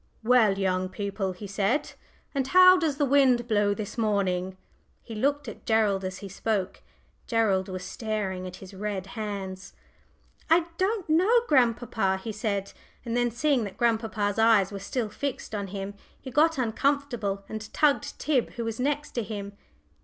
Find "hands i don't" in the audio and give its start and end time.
9.05-11.07